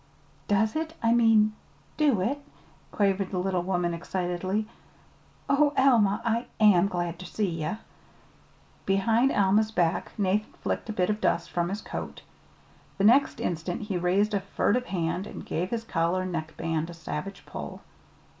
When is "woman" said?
3.61-3.93